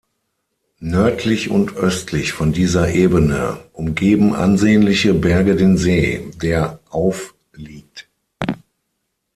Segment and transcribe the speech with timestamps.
[0.79, 8.07] Nördlich und östlich von dieser Ebene umgeben ansehnliche Berge den See, der auf liegt.